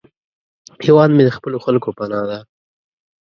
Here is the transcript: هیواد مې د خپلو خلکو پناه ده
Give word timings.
هیواد 0.83 1.09
مې 1.15 1.23
د 1.27 1.31
خپلو 1.37 1.57
خلکو 1.65 1.89
پناه 1.97 2.25
ده 2.29 2.39